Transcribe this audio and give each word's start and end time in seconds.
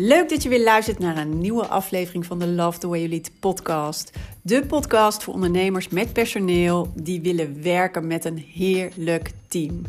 Leuk 0.00 0.28
dat 0.28 0.42
je 0.42 0.48
weer 0.48 0.62
luistert 0.62 0.98
naar 0.98 1.16
een 1.16 1.38
nieuwe 1.38 1.66
aflevering 1.66 2.26
van 2.26 2.38
de 2.38 2.46
Love 2.46 2.78
the 2.78 2.88
Way 2.88 2.98
You 2.98 3.10
Lead 3.10 3.30
podcast. 3.40 4.12
De 4.42 4.66
podcast 4.66 5.22
voor 5.22 5.34
ondernemers 5.34 5.88
met 5.88 6.12
personeel 6.12 6.92
die 6.94 7.20
willen 7.20 7.62
werken 7.62 8.06
met 8.06 8.24
een 8.24 8.44
heerlijk 8.54 9.30
team. 9.48 9.82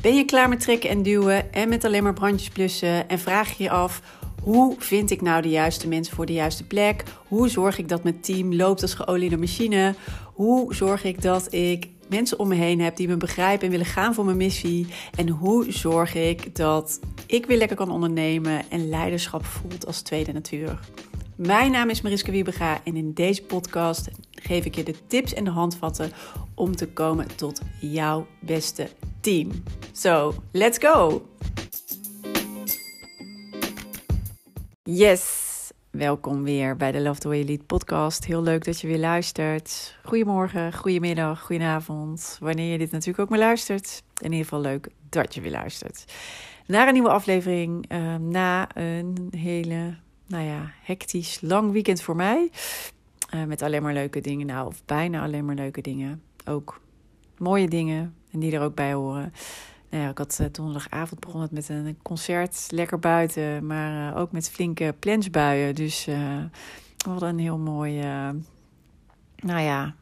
Ben 0.00 0.16
je 0.16 0.24
klaar 0.24 0.48
met 0.48 0.60
trekken 0.60 0.90
en 0.90 1.02
duwen 1.02 1.52
en 1.52 1.68
met 1.68 1.84
alleen 1.84 2.02
maar 2.02 2.12
brandjes 2.12 2.48
blussen 2.48 3.08
en 3.08 3.18
vraag 3.18 3.56
je 3.56 3.62
je 3.62 3.70
af 3.70 4.02
hoe 4.42 4.74
vind 4.78 5.10
ik 5.10 5.22
nou 5.22 5.42
de 5.42 5.48
juiste 5.48 5.88
mensen 5.88 6.14
voor 6.14 6.26
de 6.26 6.32
juiste 6.32 6.64
plek? 6.64 7.02
Hoe 7.28 7.48
zorg 7.48 7.78
ik 7.78 7.88
dat 7.88 8.02
mijn 8.02 8.20
team 8.20 8.54
loopt 8.54 8.82
als 8.82 8.94
geoliede 8.94 9.36
machine? 9.36 9.94
Hoe 10.34 10.74
zorg 10.74 11.04
ik 11.04 11.22
dat 11.22 11.52
ik 11.52 11.88
mensen 12.08 12.38
om 12.38 12.48
me 12.48 12.54
heen 12.54 12.80
heb 12.80 12.96
die 12.96 13.08
me 13.08 13.16
begrijpen 13.16 13.64
en 13.64 13.70
willen 13.70 13.86
gaan 13.86 14.14
voor 14.14 14.24
mijn 14.24 14.36
missie? 14.36 14.86
En 15.16 15.28
hoe 15.28 15.72
zorg 15.72 16.14
ik 16.14 16.56
dat 16.56 17.00
ik 17.26 17.46
weer 17.46 17.58
lekker 17.58 17.76
kan 17.76 17.90
ondernemen 17.90 18.70
en 18.70 18.88
leiderschap 18.88 19.44
voelt 19.44 19.86
als 19.86 20.00
tweede 20.00 20.32
natuur? 20.32 20.78
Mijn 21.36 21.70
naam 21.70 21.90
is 21.90 22.00
Mariska 22.00 22.30
Wiebega 22.30 22.80
en 22.84 22.96
in 22.96 23.12
deze 23.12 23.42
podcast 23.42 24.08
geef 24.30 24.64
ik 24.64 24.74
je 24.74 24.82
de 24.82 24.94
tips 25.06 25.34
en 25.34 25.44
de 25.44 25.50
handvatten 25.50 26.12
om 26.54 26.76
te 26.76 26.88
komen 26.88 27.36
tot 27.36 27.60
jouw 27.80 28.26
beste 28.40 28.88
team. 29.20 29.50
So, 29.92 30.34
let's 30.52 30.78
go! 30.78 31.26
Yes, 34.82 35.44
welkom 35.90 36.42
weer 36.42 36.76
bij 36.76 36.92
de 36.92 37.00
Love 37.00 37.20
the 37.20 37.28
Way 37.28 37.36
You 37.36 37.48
Lead 37.48 37.66
podcast. 37.66 38.24
Heel 38.24 38.42
leuk 38.42 38.64
dat 38.64 38.80
je 38.80 38.86
weer 38.86 38.98
luistert. 38.98 39.98
Goedemorgen, 40.04 40.72
goedemiddag, 40.72 41.40
goedenavond. 41.40 42.36
Wanneer 42.40 42.72
je 42.72 42.78
dit 42.78 42.90
natuurlijk 42.90 43.18
ook 43.18 43.28
maar 43.28 43.38
luistert. 43.38 44.02
In 44.16 44.30
ieder 44.30 44.44
geval 44.44 44.60
leuk 44.60 44.88
dat 45.08 45.34
je 45.34 45.40
weer 45.40 45.50
luistert. 45.50 46.04
Naar 46.66 46.86
een 46.86 46.92
nieuwe 46.92 47.08
aflevering. 47.08 47.92
Uh, 47.92 48.14
na 48.14 48.76
een 48.76 49.28
hele, 49.36 49.94
nou 50.26 50.44
ja, 50.44 50.72
hectisch 50.82 51.40
lang 51.40 51.72
weekend 51.72 52.02
voor 52.02 52.16
mij. 52.16 52.50
Uh, 53.34 53.44
met 53.44 53.62
alleen 53.62 53.82
maar 53.82 53.92
leuke 53.92 54.20
dingen. 54.20 54.46
Nou, 54.46 54.66
of 54.66 54.84
bijna 54.84 55.22
alleen 55.22 55.44
maar 55.44 55.54
leuke 55.54 55.80
dingen. 55.80 56.22
Ook 56.44 56.80
mooie 57.38 57.68
dingen. 57.68 58.14
En 58.30 58.40
die 58.40 58.52
er 58.52 58.62
ook 58.62 58.74
bij 58.74 58.92
horen. 58.92 59.32
Nou 59.90 60.02
ja, 60.02 60.10
ik 60.10 60.18
had 60.18 60.38
uh, 60.40 60.46
donderdagavond 60.52 61.20
begonnen 61.20 61.48
met 61.52 61.68
een 61.68 61.98
concert, 62.02 62.66
lekker 62.70 62.98
buiten, 62.98 63.66
maar 63.66 64.12
uh, 64.12 64.20
ook 64.20 64.32
met 64.32 64.50
flinke 64.50 64.94
plensbuien. 64.98 65.74
Dus 65.74 66.04
we 66.04 67.26
een 67.26 67.38
heel 67.38 67.58
mooi, 67.58 68.00
nou 69.36 69.60
ja, 69.60 69.94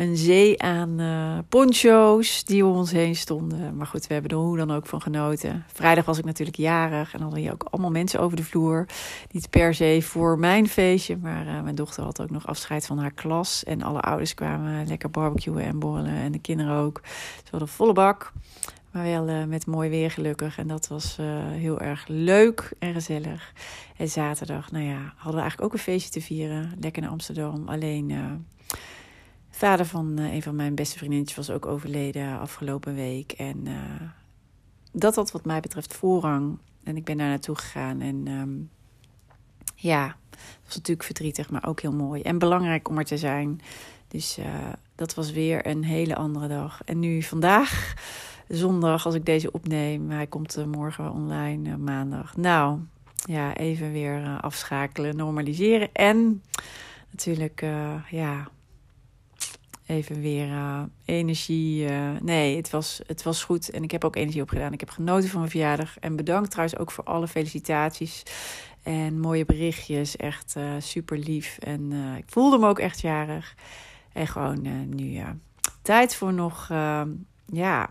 een 0.00 0.16
zee 0.16 0.62
aan 0.62 1.00
poncho's 1.48 2.44
die 2.44 2.66
om 2.66 2.76
ons 2.76 2.90
heen 2.90 3.16
stonden. 3.16 3.76
Maar 3.76 3.86
goed, 3.86 4.06
we 4.06 4.12
hebben 4.12 4.30
er 4.30 4.36
hoe 4.36 4.56
dan 4.56 4.70
ook 4.70 4.86
van 4.86 5.02
genoten. 5.02 5.64
Vrijdag 5.72 6.04
was 6.04 6.18
ik 6.18 6.24
natuurlijk 6.24 6.56
jarig 6.56 7.14
en 7.14 7.20
hadden 7.20 7.40
hier 7.40 7.52
ook 7.52 7.66
allemaal 7.70 7.90
mensen 7.90 8.20
over 8.20 8.36
de 8.36 8.44
vloer. 8.44 8.86
Niet 9.30 9.50
per 9.50 9.74
se 9.74 9.98
voor 10.02 10.38
mijn 10.38 10.68
feestje, 10.68 11.16
maar 11.16 11.62
mijn 11.62 11.74
dochter 11.74 12.02
had 12.02 12.20
ook 12.22 12.30
nog 12.30 12.46
afscheid 12.46 12.86
van 12.86 12.98
haar 12.98 13.10
klas. 13.10 13.64
En 13.64 13.82
alle 13.82 14.00
ouders 14.00 14.34
kwamen 14.34 14.88
lekker 14.88 15.10
barbecuen 15.10 15.64
en 15.64 15.78
borrelen 15.78 16.14
en 16.14 16.32
de 16.32 16.40
kinderen 16.40 16.76
ook. 16.76 17.00
Ze 17.44 17.50
hadden 17.50 17.68
volle 17.68 17.92
bak, 17.92 18.32
maar 18.90 19.04
wel 19.04 19.28
uh, 19.28 19.44
met 19.44 19.66
mooi 19.66 19.90
weer 19.90 20.10
gelukkig. 20.10 20.58
En 20.58 20.66
dat 20.66 20.88
was 20.88 21.18
heel 21.50 21.80
erg 21.80 22.04
leuk 22.08 22.72
en 22.78 22.92
gezellig. 22.92 23.52
En 23.96 24.08
zaterdag, 24.08 24.70
nou 24.70 24.84
ja, 24.84 25.12
hadden 25.16 25.34
we 25.34 25.40
eigenlijk 25.40 25.62
ook 25.62 25.72
een 25.72 25.84
feestje 25.84 26.10
te 26.10 26.20
vieren. 26.20 26.72
Lekker 26.80 27.02
naar 27.02 27.10
Amsterdam. 27.10 27.68
Alleen... 27.68 28.12
vader 29.50 29.86
van 29.86 30.20
uh, 30.20 30.34
een 30.34 30.42
van 30.42 30.56
mijn 30.56 30.74
beste 30.74 30.98
vriendinnetjes 30.98 31.36
was 31.36 31.50
ook 31.50 31.66
overleden 31.66 32.38
afgelopen 32.38 32.94
week. 32.94 33.32
En 33.32 33.66
uh, 33.66 33.74
dat 34.92 35.14
had 35.14 35.30
wat 35.30 35.44
mij 35.44 35.60
betreft 35.60 35.94
voorrang. 35.94 36.58
En 36.84 36.96
ik 36.96 37.04
ben 37.04 37.16
daar 37.16 37.28
naartoe 37.28 37.56
gegaan. 37.56 38.00
En 38.00 38.28
um, 38.28 38.70
ja, 39.74 40.16
het 40.30 40.64
was 40.64 40.74
natuurlijk 40.74 41.06
verdrietig, 41.06 41.50
maar 41.50 41.66
ook 41.66 41.80
heel 41.80 41.92
mooi. 41.92 42.22
En 42.22 42.38
belangrijk 42.38 42.88
om 42.88 42.98
er 42.98 43.04
te 43.04 43.18
zijn. 43.18 43.60
Dus 44.08 44.38
uh, 44.38 44.46
dat 44.94 45.14
was 45.14 45.32
weer 45.32 45.66
een 45.66 45.84
hele 45.84 46.16
andere 46.16 46.48
dag. 46.48 46.80
En 46.84 46.98
nu 46.98 47.22
vandaag, 47.22 47.94
zondag, 48.48 49.06
als 49.06 49.14
ik 49.14 49.26
deze 49.26 49.52
opneem. 49.52 50.10
Hij 50.10 50.26
komt 50.26 50.66
morgen 50.66 51.12
online, 51.12 51.76
maandag. 51.76 52.36
Nou, 52.36 52.78
ja, 53.14 53.56
even 53.56 53.92
weer 53.92 54.38
afschakelen, 54.40 55.16
normaliseren. 55.16 55.88
En 55.92 56.42
natuurlijk, 57.10 57.64
ja 58.10 58.50
even 59.90 60.20
weer 60.20 60.46
uh, 60.46 60.82
energie. 61.04 61.90
Uh, 61.90 62.10
nee, 62.20 62.56
het 62.56 62.70
was, 62.70 63.00
het 63.06 63.22
was 63.22 63.44
goed 63.44 63.70
en 63.70 63.82
ik 63.82 63.90
heb 63.90 64.04
ook 64.04 64.16
energie 64.16 64.42
opgedaan. 64.42 64.72
Ik 64.72 64.80
heb 64.80 64.90
genoten 64.90 65.28
van 65.28 65.38
mijn 65.38 65.50
verjaardag. 65.50 65.98
En 65.98 66.16
bedankt 66.16 66.50
trouwens 66.50 66.78
ook 66.78 66.90
voor 66.90 67.04
alle 67.04 67.28
felicitaties 67.28 68.22
en 68.82 69.20
mooie 69.20 69.44
berichtjes. 69.44 70.16
Echt 70.16 70.54
uh, 70.56 70.72
super 70.78 71.18
lief. 71.18 71.58
En 71.58 71.92
ik 72.16 72.24
voelde 72.26 72.58
me 72.58 72.68
ook 72.68 72.78
echt 72.78 73.00
jarig. 73.00 73.54
En 74.12 74.26
gewoon 74.26 74.88
nu 74.94 75.04
ja. 75.04 75.36
Tijd 75.82 76.14
voor 76.14 76.32
nog, 76.32 76.68
ja, 77.46 77.90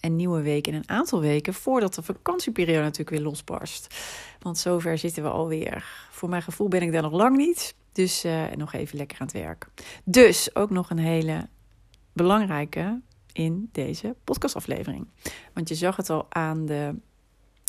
een 0.00 0.16
nieuwe 0.16 0.42
week 0.42 0.66
en 0.66 0.74
een 0.74 0.88
aantal 0.88 1.20
weken 1.20 1.54
voordat 1.54 1.94
de 1.94 2.02
vakantieperiode 2.02 2.82
natuurlijk 2.82 3.10
weer 3.10 3.20
losbarst. 3.20 3.94
Want 4.40 4.58
zover 4.58 4.98
zitten 4.98 5.22
we 5.22 5.28
alweer. 5.28 6.08
Voor 6.10 6.28
mijn 6.28 6.42
gevoel 6.42 6.68
ben 6.68 6.82
ik 6.82 6.92
daar 6.92 7.02
nog 7.02 7.12
lang 7.12 7.36
niet. 7.36 7.74
Dus 7.92 8.24
uh, 8.24 8.50
nog 8.56 8.72
even 8.72 8.98
lekker 8.98 9.20
aan 9.20 9.26
het 9.26 9.36
werk. 9.36 9.68
Dus 10.04 10.54
ook 10.54 10.70
nog 10.70 10.90
een 10.90 10.98
hele 10.98 11.48
belangrijke 12.12 13.00
in 13.32 13.68
deze 13.72 14.14
podcastaflevering. 14.24 15.06
Want 15.52 15.68
je 15.68 15.74
zag 15.74 15.96
het 15.96 16.10
al 16.10 16.26
aan 16.28 16.66
de 16.66 16.94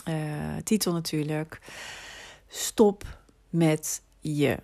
uh, 0.09 0.15
titel 0.63 0.93
natuurlijk. 0.93 1.59
Stop 2.47 3.03
met 3.49 4.01
je 4.19 4.57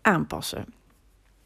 aanpassen. 0.00 0.66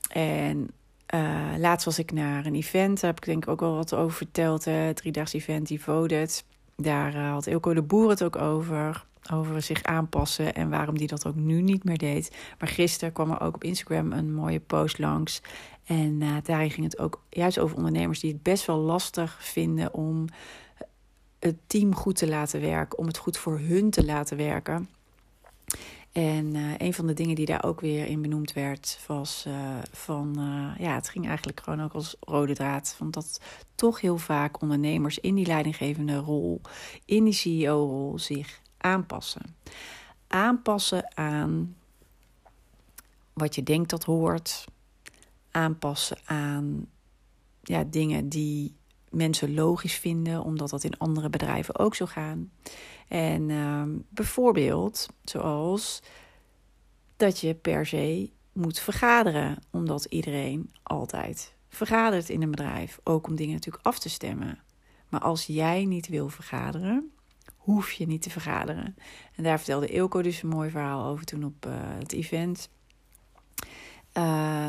En 0.08 0.70
uh, 1.14 1.54
laatst 1.56 1.84
was 1.84 1.98
ik 1.98 2.12
naar 2.12 2.46
een 2.46 2.54
event, 2.54 3.00
daar 3.00 3.10
heb 3.10 3.20
ik 3.20 3.26
denk 3.26 3.42
ik 3.42 3.50
ook 3.50 3.62
al 3.62 3.74
wat 3.74 3.94
over 3.94 4.16
verteld. 4.16 4.64
Hè, 4.64 4.94
driedaags 4.94 5.32
event, 5.32 5.68
Devoted. 5.68 6.44
Daar 6.76 7.16
had 7.16 7.46
Ilko 7.46 7.74
de 7.74 7.82
Boer 7.82 8.10
het 8.10 8.22
ook 8.22 8.36
over 8.36 9.06
over 9.32 9.62
zich 9.62 9.82
aanpassen 9.82 10.54
en 10.54 10.70
waarom 10.70 10.98
die 10.98 11.06
dat 11.06 11.26
ook 11.26 11.34
nu 11.34 11.62
niet 11.62 11.84
meer 11.84 11.98
deed. 11.98 12.36
Maar 12.58 12.68
gisteren 12.68 13.12
kwam 13.12 13.30
er 13.30 13.40
ook 13.40 13.54
op 13.54 13.64
Instagram 13.64 14.12
een 14.12 14.34
mooie 14.34 14.60
post 14.60 14.98
langs. 14.98 15.40
En 15.84 16.20
uh, 16.20 16.36
daarin 16.42 16.70
ging 16.70 16.86
het 16.86 16.98
ook 16.98 17.22
juist 17.30 17.58
over 17.58 17.76
ondernemers 17.76 18.20
die 18.20 18.32
het 18.32 18.42
best 18.42 18.66
wel 18.66 18.76
lastig 18.76 19.38
vinden 19.40 19.94
om 19.94 20.24
het 21.38 21.56
team 21.66 21.94
goed 21.94 22.16
te 22.16 22.28
laten 22.28 22.60
werken, 22.60 22.98
om 22.98 23.06
het 23.06 23.18
goed 23.18 23.36
voor 23.36 23.58
hun 23.58 23.90
te 23.90 24.04
laten 24.04 24.36
werken. 24.36 24.88
En 26.12 26.54
uh, 26.54 26.74
een 26.78 26.94
van 26.94 27.06
de 27.06 27.14
dingen 27.14 27.34
die 27.34 27.46
daar 27.46 27.64
ook 27.64 27.80
weer 27.80 28.06
in 28.06 28.22
benoemd 28.22 28.52
werd, 28.52 29.00
was 29.06 29.44
uh, 29.48 29.54
van 29.92 30.36
ja, 30.78 30.94
het 30.94 31.08
ging 31.08 31.26
eigenlijk 31.26 31.60
gewoon 31.60 31.82
ook 31.82 31.92
als 31.92 32.16
rode 32.20 32.54
draad. 32.54 32.94
Van 32.96 33.10
dat 33.10 33.40
toch 33.74 34.00
heel 34.00 34.18
vaak 34.18 34.62
ondernemers 34.62 35.18
in 35.18 35.34
die 35.34 35.46
leidinggevende 35.46 36.16
rol, 36.16 36.60
in 37.04 37.24
die 37.24 37.32
CEO-rol, 37.32 38.18
zich 38.18 38.60
aanpassen. 38.78 39.56
Aanpassen 40.26 41.16
aan 41.16 41.76
wat 43.32 43.54
je 43.54 43.62
denkt 43.62 43.90
dat 43.90 44.04
hoort. 44.04 44.64
Aanpassen 45.50 46.18
aan 46.24 46.86
ja, 47.62 47.84
dingen 47.84 48.28
die 48.28 48.76
mensen 49.10 49.54
logisch 49.54 49.94
vinden, 49.94 50.42
omdat 50.42 50.70
dat 50.70 50.84
in 50.84 50.98
andere 50.98 51.30
bedrijven 51.30 51.78
ook 51.78 51.94
zo 51.94 52.06
gaan. 52.06 52.50
En 53.08 53.48
uh, 53.48 53.82
bijvoorbeeld, 54.08 55.08
zoals 55.24 56.02
dat 57.16 57.40
je 57.40 57.54
per 57.54 57.86
se 57.86 58.30
moet 58.52 58.78
vergaderen, 58.78 59.62
omdat 59.70 60.04
iedereen 60.04 60.72
altijd 60.82 61.54
vergadert 61.68 62.28
in 62.28 62.42
een 62.42 62.50
bedrijf. 62.50 63.00
Ook 63.04 63.26
om 63.26 63.36
dingen 63.36 63.54
natuurlijk 63.54 63.86
af 63.86 63.98
te 63.98 64.08
stemmen. 64.08 64.58
Maar 65.08 65.20
als 65.20 65.46
jij 65.46 65.84
niet 65.84 66.08
wil 66.08 66.28
vergaderen, 66.28 67.12
hoef 67.72 67.92
je 67.92 68.06
niet 68.06 68.22
te 68.22 68.30
vergaderen. 68.30 68.96
En 69.34 69.42
daar 69.42 69.56
vertelde 69.56 69.86
Ilko 69.86 70.22
dus 70.22 70.42
een 70.42 70.48
mooi 70.48 70.70
verhaal 70.70 71.04
over 71.04 71.24
toen 71.24 71.44
op 71.44 71.66
uh, 71.66 71.72
het 71.98 72.12
event. 72.12 72.68
Uh, 74.18 74.24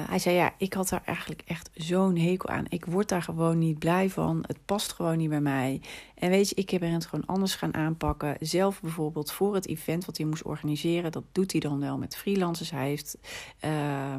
hij 0.10 0.20
zei: 0.20 0.36
Ja, 0.36 0.54
ik 0.58 0.74
had 0.74 0.90
daar 0.90 1.02
eigenlijk 1.06 1.42
echt 1.46 1.70
zo'n 1.74 2.18
hekel 2.18 2.50
aan. 2.50 2.66
Ik 2.70 2.86
word 2.86 3.10
daar 3.10 3.22
gewoon 3.22 3.58
niet 3.58 3.80
blij 3.80 4.10
van. 4.10 4.44
Het 4.48 4.58
past 4.66 4.92
gewoon 4.92 5.18
niet 5.18 5.30
bij 5.30 5.42
mij. 5.42 5.82
En 6.16 6.30
weet 6.30 6.50
je, 6.50 6.56
ik 6.56 6.70
heb 6.70 6.82
er 6.82 6.92
het 6.92 7.06
gewoon 7.06 7.26
anders 7.26 7.56
gaan 7.56 7.74
aanpakken. 7.74 8.38
Zelf 8.40 8.82
bijvoorbeeld 8.82 9.32
voor 9.32 9.56
het 9.56 9.68
event 9.68 10.06
wat 10.06 10.18
hij 10.18 10.26
moest 10.26 10.44
organiseren. 10.44 11.12
Dat 11.12 11.24
doet 11.32 11.52
hij 11.52 11.62
dan 11.62 11.80
wel 11.80 11.98
met 11.98 12.18
freelancers. 12.18 12.72
Hij 12.72 12.88
heeft 12.88 13.18
uh, 13.66 14.16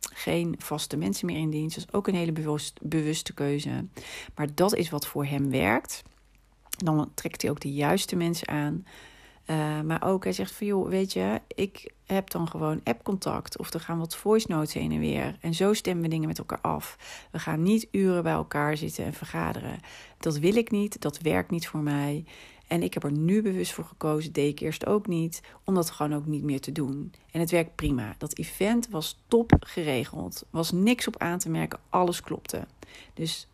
geen 0.00 0.54
vaste 0.58 0.96
mensen 0.96 1.26
meer 1.26 1.38
in 1.38 1.50
dienst. 1.50 1.76
Dat 1.76 1.86
is 1.88 1.94
ook 1.94 2.08
een 2.08 2.14
hele 2.14 2.32
bewust, 2.32 2.80
bewuste 2.82 3.34
keuze. 3.34 3.86
Maar 4.34 4.54
dat 4.54 4.74
is 4.74 4.90
wat 4.90 5.06
voor 5.06 5.26
hem 5.26 5.50
werkt. 5.50 6.02
Dan 6.84 7.10
trekt 7.14 7.42
hij 7.42 7.50
ook 7.50 7.60
de 7.60 7.72
juiste 7.72 8.16
mensen 8.16 8.48
aan. 8.48 8.84
Uh, 9.46 9.80
maar 9.80 10.02
ook 10.04 10.24
hij 10.24 10.32
zegt 10.32 10.52
van 10.52 10.66
joh, 10.66 10.88
weet 10.88 11.12
je, 11.12 11.40
ik 11.54 11.92
heb 12.06 12.30
dan 12.30 12.48
gewoon 12.48 12.80
appcontact 12.84 13.58
of 13.58 13.72
er 13.72 13.80
gaan 13.80 13.98
wat 13.98 14.16
voice 14.16 14.46
notes 14.48 14.72
heen 14.72 14.92
en 14.92 14.98
weer. 14.98 15.36
En 15.40 15.54
zo 15.54 15.72
stemmen 15.72 16.02
we 16.02 16.08
dingen 16.08 16.28
met 16.28 16.38
elkaar 16.38 16.60
af. 16.60 16.96
We 17.30 17.38
gaan 17.38 17.62
niet 17.62 17.88
uren 17.90 18.22
bij 18.22 18.32
elkaar 18.32 18.76
zitten 18.76 19.04
en 19.04 19.12
vergaderen. 19.12 19.80
Dat 20.18 20.38
wil 20.38 20.56
ik 20.56 20.70
niet, 20.70 21.00
dat 21.00 21.18
werkt 21.18 21.50
niet 21.50 21.68
voor 21.68 21.80
mij. 21.80 22.24
En 22.66 22.82
ik 22.82 22.94
heb 22.94 23.04
er 23.04 23.12
nu 23.12 23.42
bewust 23.42 23.72
voor 23.72 23.84
gekozen, 23.84 24.32
deed 24.32 24.50
ik 24.50 24.60
eerst 24.60 24.86
ook 24.86 25.06
niet, 25.06 25.42
om 25.64 25.74
dat 25.74 25.90
gewoon 25.90 26.14
ook 26.14 26.26
niet 26.26 26.42
meer 26.42 26.60
te 26.60 26.72
doen. 26.72 27.12
En 27.30 27.40
het 27.40 27.50
werkt 27.50 27.74
prima. 27.74 28.14
Dat 28.18 28.38
event 28.38 28.88
was 28.88 29.18
top 29.28 29.52
geregeld. 29.60 30.44
Was 30.50 30.72
niks 30.72 31.06
op 31.06 31.18
aan 31.18 31.38
te 31.38 31.50
merken, 31.50 31.78
alles 31.88 32.20
klopte. 32.20 32.66
Dus 33.14 33.48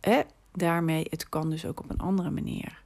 hè, 0.00 0.20
daarmee, 0.52 1.06
het 1.10 1.28
kan 1.28 1.50
dus 1.50 1.66
ook 1.66 1.80
op 1.80 1.90
een 1.90 1.98
andere 1.98 2.30
manier. 2.30 2.82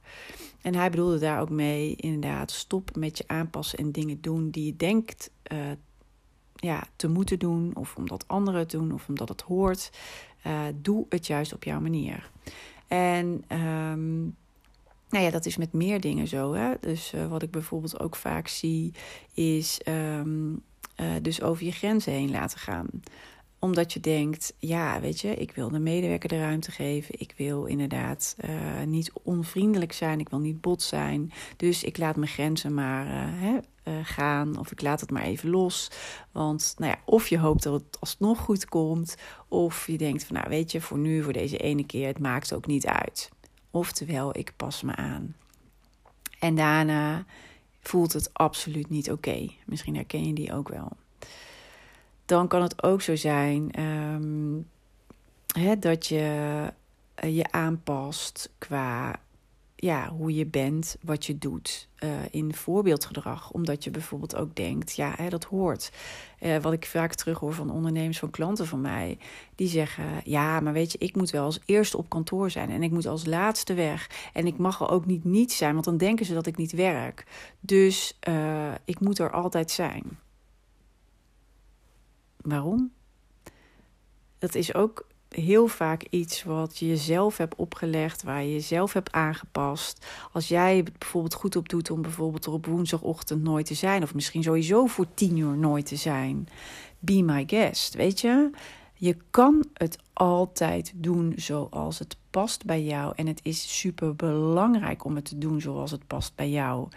En 0.61 0.75
hij 0.75 0.89
bedoelde 0.89 1.19
daar 1.19 1.41
ook 1.41 1.49
mee, 1.49 1.95
inderdaad, 1.95 2.51
stop 2.51 2.95
met 2.95 3.17
je 3.17 3.23
aanpassen 3.27 3.79
en 3.79 3.91
dingen 3.91 4.21
doen 4.21 4.49
die 4.49 4.65
je 4.65 4.75
denkt 4.75 5.31
uh, 5.51 5.59
ja, 6.55 6.83
te 6.95 7.07
moeten 7.07 7.39
doen, 7.39 7.75
of 7.75 7.95
omdat 7.95 8.27
anderen 8.27 8.59
het 8.59 8.71
doen, 8.71 8.93
of 8.93 9.07
omdat 9.07 9.29
het 9.29 9.41
hoort. 9.41 9.91
Uh, 10.47 10.61
doe 10.75 11.05
het 11.09 11.27
juist 11.27 11.53
op 11.53 11.63
jouw 11.63 11.79
manier. 11.79 12.31
En 12.87 13.25
um, 13.59 14.35
nou 15.09 15.23
ja, 15.23 15.29
dat 15.29 15.45
is 15.45 15.57
met 15.57 15.73
meer 15.73 16.01
dingen 16.01 16.27
zo. 16.27 16.53
Hè? 16.53 16.73
Dus 16.79 17.13
uh, 17.13 17.27
wat 17.27 17.41
ik 17.41 17.51
bijvoorbeeld 17.51 17.99
ook 17.99 18.15
vaak 18.15 18.47
zie, 18.47 18.93
is 19.33 19.79
uh, 19.87 20.21
dus 21.21 21.41
over 21.41 21.65
je 21.65 21.71
grenzen 21.71 22.11
heen 22.11 22.31
laten 22.31 22.59
gaan 22.59 22.87
omdat 23.65 23.93
je 23.93 23.99
denkt, 23.99 24.53
ja, 24.57 24.99
weet 25.01 25.19
je, 25.19 25.35
ik 25.35 25.51
wil 25.51 25.69
de 25.69 25.79
medewerker 25.79 26.29
de 26.29 26.39
ruimte 26.39 26.71
geven. 26.71 27.19
Ik 27.19 27.33
wil 27.37 27.65
inderdaad 27.65 28.35
uh, 28.45 28.83
niet 28.85 29.11
onvriendelijk 29.23 29.91
zijn. 29.91 30.19
Ik 30.19 30.29
wil 30.29 30.39
niet 30.39 30.61
bot 30.61 30.81
zijn. 30.81 31.31
Dus 31.57 31.83
ik 31.83 31.97
laat 31.97 32.15
mijn 32.15 32.31
grenzen 32.31 32.73
maar 32.73 33.05
uh, 33.05 33.41
hè, 33.41 33.57
uh, 33.91 33.99
gaan. 34.03 34.59
Of 34.59 34.71
ik 34.71 34.81
laat 34.81 35.01
het 35.01 35.11
maar 35.11 35.23
even 35.23 35.49
los. 35.49 35.91
Want 36.31 36.75
nou 36.77 36.91
ja, 36.91 36.99
of 37.05 37.27
je 37.27 37.39
hoopt 37.39 37.63
dat 37.63 37.73
het 37.73 37.99
alsnog 37.99 38.39
goed 38.39 38.65
komt. 38.65 39.15
Of 39.47 39.87
je 39.87 39.97
denkt 39.97 40.23
van, 40.23 40.35
nou 40.35 40.49
weet 40.49 40.71
je, 40.71 40.81
voor 40.81 40.97
nu, 40.97 41.23
voor 41.23 41.33
deze 41.33 41.57
ene 41.57 41.85
keer, 41.85 42.07
het 42.07 42.19
maakt 42.19 42.53
ook 42.53 42.67
niet 42.67 42.85
uit. 42.85 43.29
Oftewel, 43.71 44.37
ik 44.37 44.53
pas 44.55 44.81
me 44.81 44.95
aan. 44.95 45.35
En 46.39 46.55
daarna 46.55 47.25
voelt 47.79 48.13
het 48.13 48.33
absoluut 48.33 48.89
niet 48.89 49.11
oké. 49.11 49.49
Misschien 49.65 49.95
herken 49.95 50.27
je 50.27 50.33
die 50.33 50.53
ook 50.53 50.69
wel 50.69 50.91
dan 52.25 52.47
kan 52.47 52.61
het 52.61 52.83
ook 52.83 53.01
zo 53.01 53.15
zijn 53.15 53.81
um, 53.81 54.67
hè, 55.59 55.79
dat 55.79 56.07
je 56.07 56.63
uh, 57.23 57.35
je 57.35 57.51
aanpast 57.51 58.49
qua 58.57 59.19
ja, 59.75 60.09
hoe 60.09 60.35
je 60.35 60.45
bent, 60.45 60.97
wat 61.01 61.25
je 61.25 61.37
doet 61.37 61.87
uh, 62.03 62.09
in 62.31 62.53
voorbeeldgedrag. 62.53 63.51
Omdat 63.51 63.83
je 63.83 63.91
bijvoorbeeld 63.91 64.35
ook 64.35 64.55
denkt, 64.55 64.95
ja, 64.95 65.13
hè, 65.15 65.29
dat 65.29 65.43
hoort. 65.43 65.91
Uh, 66.39 66.57
wat 66.57 66.73
ik 66.73 66.85
vaak 66.85 67.13
terughoor 67.13 67.53
van 67.53 67.71
ondernemers, 67.71 68.19
van 68.19 68.29
klanten 68.29 68.67
van 68.67 68.81
mij, 68.81 69.17
die 69.55 69.67
zeggen, 69.67 70.05
ja, 70.23 70.59
maar 70.59 70.73
weet 70.73 70.91
je, 70.91 70.97
ik 70.97 71.15
moet 71.15 71.29
wel 71.29 71.43
als 71.43 71.59
eerste 71.65 71.97
op 71.97 72.09
kantoor 72.09 72.49
zijn 72.51 72.69
en 72.69 72.83
ik 72.83 72.91
moet 72.91 73.05
als 73.05 73.25
laatste 73.25 73.73
weg. 73.73 74.09
En 74.33 74.47
ik 74.47 74.57
mag 74.57 74.79
er 74.79 74.89
ook 74.89 75.05
niet 75.05 75.23
niet 75.23 75.51
zijn, 75.51 75.73
want 75.73 75.85
dan 75.85 75.97
denken 75.97 76.25
ze 76.25 76.33
dat 76.33 76.45
ik 76.45 76.57
niet 76.57 76.71
werk. 76.71 77.25
Dus 77.59 78.19
ik 78.85 78.99
moet 78.99 79.19
er 79.19 79.31
altijd 79.31 79.71
zijn. 79.71 80.03
Waarom? 82.45 82.91
Dat 84.37 84.55
is 84.55 84.73
ook 84.73 85.07
heel 85.29 85.67
vaak 85.67 86.03
iets 86.09 86.43
wat 86.43 86.77
je 86.77 86.87
jezelf 86.87 87.37
hebt 87.37 87.55
opgelegd, 87.55 88.23
waar 88.23 88.43
je 88.43 88.51
jezelf 88.51 88.93
hebt 88.93 89.11
aangepast. 89.11 90.05
Als 90.31 90.47
jij 90.47 90.77
het 90.77 90.97
bijvoorbeeld 90.97 91.33
goed 91.33 91.55
op 91.55 91.69
doet 91.69 91.91
om 91.91 92.01
bijvoorbeeld 92.01 92.45
er 92.45 92.51
op 92.51 92.65
woensdagochtend 92.65 93.43
nooit 93.43 93.65
te 93.65 93.73
zijn, 93.73 94.03
of 94.03 94.13
misschien 94.13 94.43
sowieso 94.43 94.85
voor 94.85 95.05
tien 95.13 95.37
uur 95.37 95.57
nooit 95.57 95.85
te 95.85 95.95
zijn, 95.95 96.47
be 96.99 97.21
my 97.21 97.43
guest, 97.47 97.93
weet 97.93 98.21
je? 98.21 98.49
Je 98.93 99.17
kan 99.29 99.65
het 99.73 99.97
altijd 100.13 100.93
doen 100.95 101.33
zoals 101.35 101.99
het 101.99 102.17
past 102.29 102.65
bij 102.65 102.83
jou. 102.83 103.13
En 103.15 103.27
het 103.27 103.39
is 103.43 103.79
super 103.79 104.15
belangrijk 104.15 105.03
om 105.03 105.15
het 105.15 105.25
te 105.25 105.37
doen 105.37 105.61
zoals 105.61 105.91
het 105.91 106.07
past 106.07 106.35
bij 106.35 106.49
jou. 106.49 106.87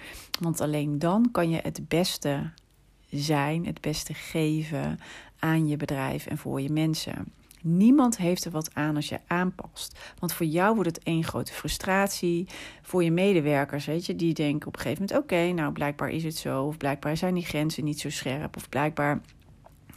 Want 0.40 0.60
alleen 0.60 0.98
dan 0.98 1.28
kan 1.32 1.50
je 1.50 1.60
het 1.62 1.88
beste 1.88 2.50
zijn, 3.10 3.66
het 3.66 3.80
beste 3.80 4.14
geven 4.14 4.98
aan 5.38 5.69
je 5.69 5.76
bedrijf 5.76 6.26
en 6.26 6.38
voor 6.38 6.61
je 6.61 6.70
mensen. 6.70 7.32
Niemand 7.62 8.17
heeft 8.17 8.44
er 8.44 8.50
wat 8.50 8.75
aan 8.75 8.96
als 8.96 9.08
je 9.08 9.20
aanpast. 9.26 9.99
Want 10.19 10.32
voor 10.32 10.46
jou 10.46 10.75
wordt 10.75 10.96
het 10.96 11.05
één 11.05 11.25
grote 11.25 11.52
frustratie. 11.52 12.49
Voor 12.82 13.05
je 13.05 13.11
medewerkers, 13.11 13.87
weet 13.87 14.06
je, 14.06 14.17
die 14.17 14.35
denken 14.35 14.69
op 14.69 14.75
een 14.75 14.81
gegeven 14.81 15.05
moment: 15.08 15.25
oké, 15.25 15.52
nou 15.52 15.73
blijkbaar 15.73 16.11
is 16.11 16.25
het 16.25 16.37
zo. 16.37 16.64
Of 16.64 16.76
blijkbaar 16.76 17.17
zijn 17.17 17.35
die 17.35 17.44
grenzen 17.44 17.85
niet 17.85 18.00
zo 18.00 18.11
scherp. 18.11 18.56
Of 18.56 18.69
blijkbaar 18.69 19.20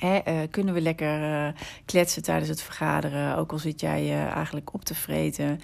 uh, 0.04 0.40
kunnen 0.50 0.74
we 0.74 0.82
lekker 0.82 1.22
uh, 1.22 1.48
kletsen 1.86 2.24
tijdens 2.24 2.50
het 2.50 2.62
vergaderen, 2.62 3.38
ook 3.38 3.52
al 3.52 3.60
zit 3.60 3.80
jij 3.80 4.04
uh, 4.04 4.26
eigenlijk 4.26 4.74
op 4.74 4.84
te 4.84 4.96
vreten. 4.96 5.60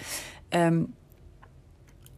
Um, 0.49 0.93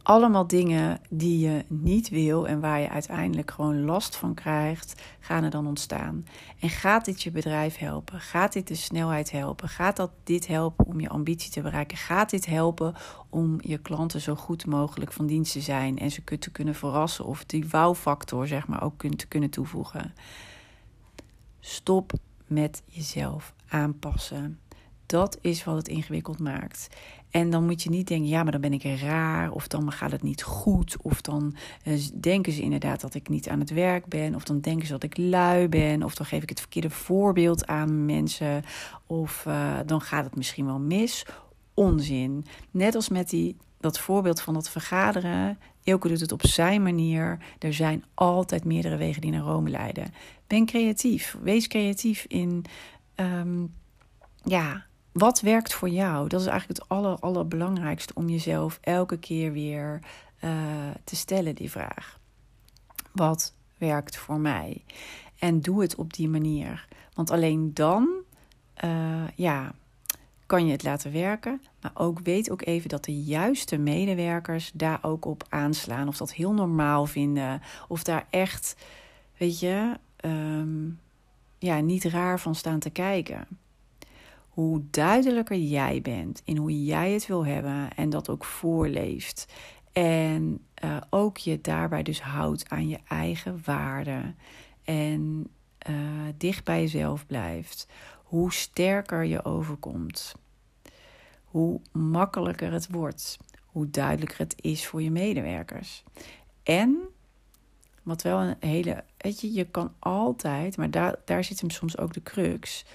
allemaal 0.04 0.48
dingen 0.48 1.00
die 1.10 1.40
je 1.40 1.66
niet 1.68 2.10
wil 2.10 2.48
en 2.48 2.60
waar 2.60 2.80
je 2.80 2.90
uiteindelijk 2.90 3.51
gewoon 3.51 3.86
last 3.86 4.16
van 4.16 4.34
krijgt, 4.34 5.01
gaan 5.19 5.44
er 5.44 5.50
dan 5.50 5.68
ontstaan. 5.68 6.25
En 6.60 6.69
gaat 6.69 7.06
dit 7.06 7.22
je 7.22 7.31
bedrijf 7.31 7.78
helpen? 7.78 8.19
Gaat 8.19 8.54
dit 8.54 8.68
de 8.68 8.75
snelheid 8.75 9.31
helpen? 9.31 9.69
Gaat 9.69 9.96
dat 9.96 10.12
dit 10.24 10.48
helpen 10.48 10.86
om 10.86 11.00
je 11.00 11.10
ambitie 11.10 11.51
te 11.51 11.62
bereiken? 11.62 11.98
Gaat 11.98 12.30
dit 12.30 12.46
helpen 12.46 12.96
om 13.30 13.57
je 13.62 13.78
klanten 13.78 14.22
zo 14.22 14.36
goed 14.36 14.66
mogelijk 14.66 15.12
van 15.12 15.25
dienst 15.25 15.51
te 15.51 15.62
zijn 15.62 16.00
en 16.00 16.12
ze 16.12 16.24
te 16.40 16.52
kunnen 16.52 16.75
verrassen 16.75 17.25
of 17.25 17.45
die 17.45 17.69
wow-factor 17.69 18.48
zeg 18.48 18.68
maar 18.68 18.84
ook 18.84 19.02
te 19.16 19.28
kunnen 19.28 19.50
toevoegen? 19.50 20.13
Stop 21.60 22.13
met 22.48 22.84
jezelf 22.86 23.54
aanpassen. 23.68 24.60
Dat 25.10 25.38
is 25.42 25.64
wat 25.64 25.76
het 25.76 25.88
ingewikkeld 25.88 26.40
maakt. 26.40 26.88
En 27.30 27.50
dan 27.50 27.66
moet 27.66 27.84
je 27.84 27.90
niet 27.90 28.08
denken, 28.08 28.28
ja, 28.28 28.44
maar 28.44 28.52
dan 28.52 28.62
ben 28.62 28.74
ik 28.74 28.84
raar, 29.02 29.52
of 29.52 29.68
dan 29.68 29.92
gaat 29.92 30.12
het 30.12 30.24
niet 30.24 30.44
goed, 30.44 30.98
of 31.02 31.22
dan 31.22 31.56
uh, 31.84 32.00
denken 32.20 32.54
ze 32.54 32.62
inderdaad 32.62 33.02
dat 33.02 33.14
ik 33.14 33.30
niet 33.30 33.50
aan 33.50 33.60
het 33.60 33.70
werk 33.70 34.06
ben, 34.06 34.36
of 34.36 34.44
dan 34.44 34.60
denken 34.60 34.86
ze 34.86 34.92
dat 34.92 35.04
ik 35.04 35.18
lui 35.18 35.68
ben, 35.68 36.04
of 36.04 36.16
dan 36.16 36.26
geef 36.26 36.44
ik 36.44 36.50
het 36.50 36.60
verkeerde 36.60 36.90
voorbeeld 36.90 37.68
aan 37.68 38.06
mensen, 38.06 38.64
of 39.06 39.46
uh, 39.48 39.80
dan 39.86 40.02
gaat 40.02 40.26
het 40.26 40.36
misschien 40.36 40.66
wel 40.66 40.80
mis. 40.80 41.26
Onzin. 41.74 42.46
Net 42.72 42.96
als 42.96 43.10
met 43.10 43.30
die, 43.30 43.58
dat 43.80 44.00
voorbeeld 44.00 44.42
van 44.42 44.54
dat 44.54 44.70
vergaderen. 44.70 45.60
Elke 45.84 46.08
doet 46.08 46.20
het 46.20 46.32
op 46.32 46.46
zijn 46.46 46.84
manier. 46.84 47.38
Er 47.60 47.74
zijn 47.74 48.04
altijd 48.14 48.64
meerdere 48.64 48.98
wegen 48.98 49.22
die 49.22 49.32
naar 49.32 49.42
Rome 49.42 49.70
leiden. 49.70 50.14
Ben 50.48 50.66
creatief. 50.66 51.38
Wees 51.42 51.68
creatief 51.68 52.26
in. 52.28 52.66
Um, 53.16 53.74
ja, 54.44 54.88
wat 55.19 55.42
werkt 55.42 55.74
voor 55.74 55.89
jou? 55.89 56.27
Dat 56.27 56.42
is 56.42 56.48
eigenlijk 56.48 56.80
het 56.80 56.89
aller, 56.89 57.19
allerbelangrijkste 57.19 58.13
om 58.13 58.30
jezelf 58.30 58.80
elke 58.81 59.18
keer 59.18 59.52
weer 59.52 59.99
uh, 60.44 60.52
te 61.04 61.16
stellen, 61.16 61.56
die 61.56 61.71
vraag. 61.71 62.19
Wat 63.11 63.54
werkt 63.78 64.18
voor 64.18 64.40
mij? 64.40 64.83
En 65.40 65.61
doe 65.61 65.81
het 65.81 65.95
op 65.95 66.14
die 66.14 66.30
manier. 66.30 66.88
Want 67.14 67.31
alleen 67.31 67.73
dan, 67.73 68.09
uh, 68.83 69.28
ja, 69.35 69.71
kan 70.45 70.66
je 70.66 70.71
het 70.71 70.83
laten 70.83 71.11
werken. 71.11 71.61
Maar 71.81 71.92
ook 71.94 72.19
weet 72.19 72.52
ook 72.52 72.66
even 72.66 72.90
dat 72.90 73.06
de 73.06 73.23
juiste 73.23 73.78
medewerkers 73.78 74.71
daar 74.73 74.99
ook 75.02 75.26
op 75.26 75.44
aanslaan. 75.49 76.07
Of 76.07 76.18
dat 76.18 76.33
heel 76.33 76.54
normaal 76.54 77.06
vinden. 77.06 77.61
Of 77.88 78.04
daar 78.04 78.28
echt, 78.30 78.76
weet 79.38 79.59
je, 79.59 79.94
um, 80.26 80.99
ja, 81.57 81.80
niet 81.80 82.04
raar 82.04 82.40
van 82.40 82.56
staan 82.56 82.80
te 82.80 82.90
kijken 82.90 83.47
hoe 84.59 84.83
duidelijker 84.89 85.57
jij 85.57 86.01
bent 86.01 86.42
in 86.45 86.57
hoe 86.57 86.83
jij 86.83 87.11
het 87.11 87.28
wil 87.28 87.45
hebben 87.45 87.89
en 87.95 88.09
dat 88.09 88.30
ook 88.30 88.45
voorleeft. 88.45 89.45
En 89.94 90.66
uh, 90.83 90.97
ook 91.09 91.37
je 91.37 91.61
daarbij 91.61 92.04
dus 92.04 92.21
houdt 92.21 92.69
aan 92.69 92.87
je 92.87 92.99
eigen 93.07 93.61
waarden 93.66 94.37
en 94.83 95.47
uh, 95.89 95.95
dicht 96.37 96.63
bij 96.63 96.81
jezelf 96.81 97.25
blijft, 97.25 97.87
hoe 98.23 98.54
sterker 98.54 99.23
je 99.23 99.45
overkomt, 99.45 100.35
hoe 101.44 101.81
makkelijker 101.92 102.71
het 102.71 102.92
wordt, 102.92 103.37
hoe 103.66 103.89
duidelijker 103.89 104.37
het 104.37 104.56
is 104.61 104.87
voor 104.87 105.01
je 105.01 105.11
medewerkers. 105.11 106.04
En 106.63 106.97
wat 108.04 108.21
wel 108.21 108.39
een 108.39 108.56
hele, 108.59 109.04
weet 109.18 109.42
je, 109.42 109.54
je 109.54 109.66
kan 109.66 109.94
altijd, 109.99 110.78
maar 110.78 110.92
daar, 110.92 111.16
daar 111.25 111.44
zit 111.44 111.59
hem 111.59 111.69
soms 111.69 111.97
ook 111.97 112.13
de 112.13 112.23
crux 112.23 112.85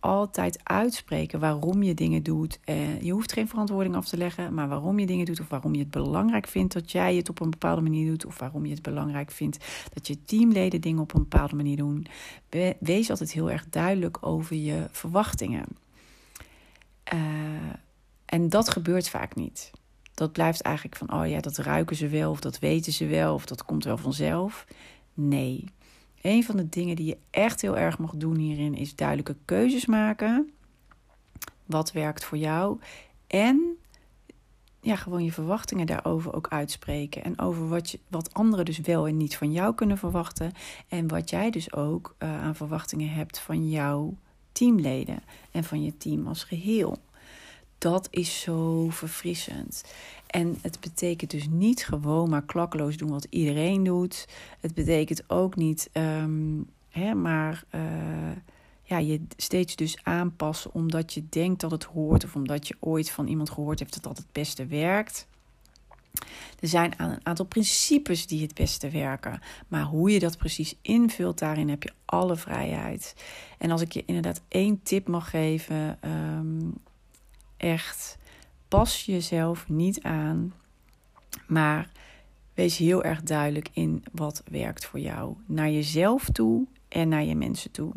altijd 0.00 0.60
uitspreken 0.62 1.40
waarom 1.40 1.82
je 1.82 1.94
dingen 1.94 2.22
doet. 2.22 2.58
Uh, 2.64 3.00
je 3.00 3.12
hoeft 3.12 3.32
geen 3.32 3.48
verantwoording 3.48 3.94
af 3.94 4.08
te 4.08 4.16
leggen, 4.16 4.54
maar 4.54 4.68
waarom 4.68 4.98
je 4.98 5.06
dingen 5.06 5.26
doet 5.26 5.40
of 5.40 5.48
waarom 5.48 5.74
je 5.74 5.80
het 5.80 5.90
belangrijk 5.90 6.46
vindt 6.46 6.72
dat 6.72 6.92
jij 6.92 7.16
het 7.16 7.28
op 7.28 7.40
een 7.40 7.50
bepaalde 7.50 7.80
manier 7.80 8.06
doet 8.06 8.26
of 8.26 8.38
waarom 8.38 8.64
je 8.66 8.72
het 8.72 8.82
belangrijk 8.82 9.30
vindt 9.30 9.64
dat 9.92 10.06
je 10.06 10.24
teamleden 10.24 10.80
dingen 10.80 11.02
op 11.02 11.14
een 11.14 11.26
bepaalde 11.28 11.56
manier 11.56 11.76
doen. 11.76 12.06
Wees 12.78 13.10
altijd 13.10 13.32
heel 13.32 13.50
erg 13.50 13.66
duidelijk 13.68 14.26
over 14.26 14.56
je 14.56 14.86
verwachtingen. 14.90 15.64
Uh, 17.14 17.20
en 18.24 18.48
dat 18.48 18.68
gebeurt 18.68 19.08
vaak 19.08 19.34
niet. 19.34 19.70
Dat 20.14 20.32
blijft 20.32 20.60
eigenlijk 20.60 20.96
van, 20.96 21.12
oh 21.12 21.28
ja, 21.28 21.40
dat 21.40 21.56
ruiken 21.56 21.96
ze 21.96 22.08
wel, 22.08 22.30
of 22.30 22.40
dat 22.40 22.58
weten 22.58 22.92
ze 22.92 23.06
wel, 23.06 23.34
of 23.34 23.46
dat 23.46 23.64
komt 23.64 23.84
wel 23.84 23.96
vanzelf. 23.96 24.66
Nee, 25.14 25.64
een 26.20 26.44
van 26.44 26.56
de 26.56 26.68
dingen 26.68 26.96
die 26.96 27.06
je 27.06 27.18
echt 27.30 27.60
heel 27.60 27.76
erg 27.76 27.98
mag 27.98 28.16
doen 28.16 28.36
hierin 28.36 28.74
is 28.74 28.94
duidelijke 28.94 29.36
keuzes 29.44 29.86
maken. 29.86 30.50
Wat 31.66 31.92
werkt 31.92 32.24
voor 32.24 32.38
jou? 32.38 32.78
En 33.26 33.76
ja, 34.80 34.96
gewoon 34.96 35.24
je 35.24 35.32
verwachtingen 35.32 35.86
daarover 35.86 36.34
ook 36.34 36.48
uitspreken. 36.48 37.24
En 37.24 37.38
over 37.38 37.68
wat, 37.68 37.90
je, 37.90 37.98
wat 38.08 38.34
anderen 38.34 38.64
dus 38.64 38.78
wel 38.78 39.06
en 39.06 39.16
niet 39.16 39.36
van 39.36 39.52
jou 39.52 39.74
kunnen 39.74 39.98
verwachten. 39.98 40.52
En 40.88 41.08
wat 41.08 41.30
jij 41.30 41.50
dus 41.50 41.72
ook 41.72 42.14
uh, 42.18 42.42
aan 42.42 42.54
verwachtingen 42.54 43.10
hebt 43.10 43.38
van 43.38 43.68
jouw 43.68 44.16
teamleden 44.52 45.22
en 45.50 45.64
van 45.64 45.82
je 45.82 45.96
team 45.96 46.26
als 46.26 46.44
geheel. 46.44 46.98
Dat 47.80 48.08
is 48.10 48.40
zo 48.40 48.86
verfrissend. 48.90 49.84
En 50.26 50.58
het 50.62 50.80
betekent 50.80 51.30
dus 51.30 51.48
niet 51.48 51.84
gewoon 51.84 52.28
maar 52.28 52.42
klakkeloos 52.42 52.96
doen 52.96 53.10
wat 53.10 53.26
iedereen 53.30 53.84
doet. 53.84 54.28
Het 54.60 54.74
betekent 54.74 55.30
ook 55.30 55.56
niet, 55.56 55.90
um, 55.92 56.66
hè, 56.88 57.14
maar 57.14 57.64
uh, 57.74 57.80
ja, 58.82 58.98
je 58.98 59.20
steeds 59.36 59.76
dus 59.76 59.98
aanpassen 60.02 60.74
omdat 60.74 61.12
je 61.12 61.28
denkt 61.28 61.60
dat 61.60 61.70
het 61.70 61.84
hoort 61.84 62.24
of 62.24 62.34
omdat 62.34 62.68
je 62.68 62.76
ooit 62.80 63.10
van 63.10 63.26
iemand 63.26 63.50
gehoord 63.50 63.78
hebt 63.78 63.94
dat 63.94 64.02
dat 64.02 64.16
het 64.16 64.32
beste 64.32 64.66
werkt. 64.66 65.26
Er 66.60 66.68
zijn 66.68 66.92
een 66.96 67.26
aantal 67.26 67.46
principes 67.46 68.26
die 68.26 68.42
het 68.42 68.54
beste 68.54 68.90
werken. 68.90 69.40
Maar 69.68 69.84
hoe 69.84 70.10
je 70.10 70.18
dat 70.18 70.38
precies 70.38 70.76
invult, 70.82 71.38
daarin 71.38 71.68
heb 71.68 71.82
je 71.82 71.92
alle 72.04 72.36
vrijheid. 72.36 73.14
En 73.58 73.70
als 73.70 73.80
ik 73.80 73.92
je 73.92 74.04
inderdaad 74.06 74.40
één 74.48 74.82
tip 74.82 75.08
mag 75.08 75.30
geven, 75.30 75.98
um, 76.04 76.74
echt 77.60 78.18
pas 78.68 79.04
jezelf 79.04 79.68
niet 79.68 80.02
aan, 80.02 80.54
maar 81.46 81.90
wees 82.54 82.76
heel 82.76 83.04
erg 83.04 83.22
duidelijk 83.22 83.68
in 83.72 84.04
wat 84.12 84.42
werkt 84.50 84.84
voor 84.84 85.00
jou. 85.00 85.36
Naar 85.46 85.70
jezelf 85.70 86.28
toe 86.32 86.66
en 86.88 87.08
naar 87.08 87.24
je 87.24 87.34
mensen 87.34 87.70
toe. 87.70 87.92